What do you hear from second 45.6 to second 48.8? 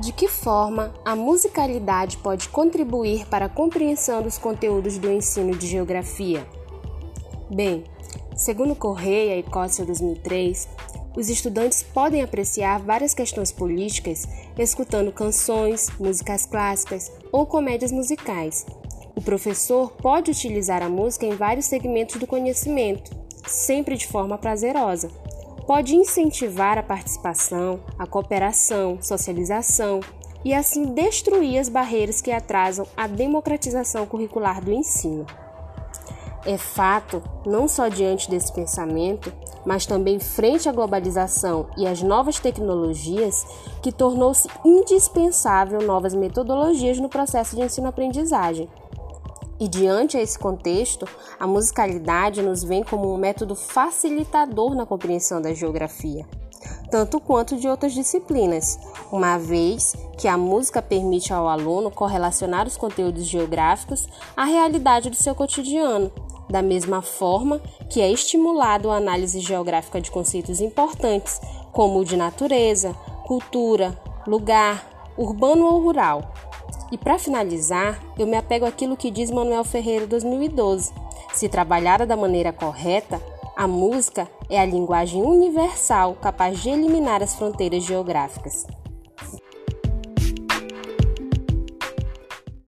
novas metodologias no processo de ensino-aprendizagem.